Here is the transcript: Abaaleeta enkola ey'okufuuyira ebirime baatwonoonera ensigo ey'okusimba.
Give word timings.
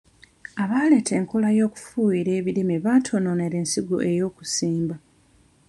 Abaaleeta 0.61 1.11
enkola 1.19 1.47
ey'okufuuyira 1.53 2.31
ebirime 2.39 2.75
baatwonoonera 2.85 3.55
ensigo 3.61 3.95
ey'okusimba. 4.09 4.95